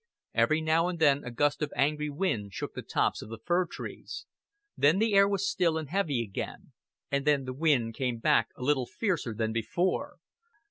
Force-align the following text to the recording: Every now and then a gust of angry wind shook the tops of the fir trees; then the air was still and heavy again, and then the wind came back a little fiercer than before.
Every 0.33 0.61
now 0.61 0.87
and 0.87 0.97
then 0.97 1.23
a 1.23 1.29
gust 1.29 1.61
of 1.61 1.71
angry 1.75 2.09
wind 2.09 2.53
shook 2.55 2.73
the 2.73 2.81
tops 2.81 3.21
of 3.21 3.29
the 3.29 3.37
fir 3.37 3.67
trees; 3.67 4.25
then 4.75 4.97
the 4.97 5.13
air 5.13 5.27
was 5.27 5.47
still 5.47 5.77
and 5.77 5.89
heavy 5.89 6.23
again, 6.23 6.71
and 7.11 7.23
then 7.23 7.45
the 7.45 7.53
wind 7.53 7.93
came 7.93 8.17
back 8.17 8.49
a 8.55 8.63
little 8.63 8.87
fiercer 8.87 9.35
than 9.35 9.53
before. 9.53 10.17